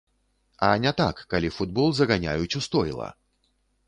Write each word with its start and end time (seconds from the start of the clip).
А 0.67 0.69
не 0.85 0.93
так, 1.01 1.19
калі 1.33 1.49
футбол 1.57 1.87
заганяюць 1.99 2.57
у 2.61 2.63
стойла! 2.69 3.11